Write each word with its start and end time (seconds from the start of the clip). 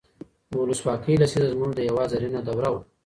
د 0.49 0.51
ولسواکۍ 0.61 1.15
لسیزه 1.21 1.49
زموږ 1.53 1.71
د 1.75 1.79
هېواد 1.87 2.11
زرینه 2.13 2.39
دوره 2.47 2.69
وه. 2.73 2.81